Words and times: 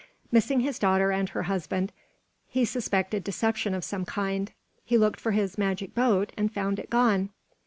Missing 0.31 0.61
his 0.61 0.79
daughter 0.79 1.11
and 1.11 1.29
her 1.29 1.43
husband, 1.43 1.91
he 2.49 2.65
suspected 2.65 3.23
deception 3.23 3.75
of 3.75 3.83
some 3.83 4.03
kind; 4.03 4.51
he 4.83 4.97
looked 4.97 5.19
for 5.19 5.29
his 5.31 5.59
magic 5.59 5.93
boat 5.93 6.31
and 6.35 6.51
found 6.51 6.79
it 6.79 6.89
gone. 6.89 7.29